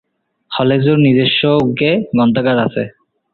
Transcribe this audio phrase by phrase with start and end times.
[0.51, 2.83] কলেজটির নিজস্ব একটি গ্রন্থাগার আছে।